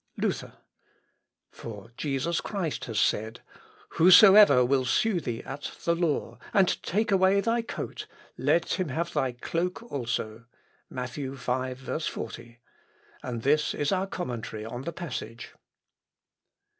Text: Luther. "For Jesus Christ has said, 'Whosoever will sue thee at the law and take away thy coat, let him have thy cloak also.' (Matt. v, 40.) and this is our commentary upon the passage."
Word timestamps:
Luther. 0.17 0.53
"For 1.51 1.91
Jesus 1.95 2.41
Christ 2.41 2.85
has 2.85 2.99
said, 2.99 3.41
'Whosoever 3.89 4.65
will 4.65 4.83
sue 4.83 5.21
thee 5.21 5.43
at 5.43 5.73
the 5.85 5.93
law 5.95 6.39
and 6.55 6.81
take 6.81 7.11
away 7.11 7.39
thy 7.39 7.61
coat, 7.61 8.07
let 8.35 8.79
him 8.79 8.89
have 8.89 9.13
thy 9.13 9.33
cloak 9.33 9.83
also.' 9.91 10.45
(Matt. 10.89 11.11
v, 11.11 11.35
40.) 11.35 12.57
and 13.21 13.43
this 13.43 13.75
is 13.75 13.91
our 13.91 14.07
commentary 14.07 14.63
upon 14.63 14.85
the 14.85 14.91
passage." 14.91 15.53